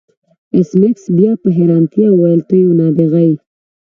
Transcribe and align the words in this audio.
ایس 0.53 0.69
میکس 0.81 1.03
بیا 1.17 1.31
په 1.41 1.47
حیرانتیا 1.57 2.07
وویل 2.11 2.41
ته 2.49 2.55
یو 2.63 2.71
نابغه 2.79 3.19
یې 3.27 3.35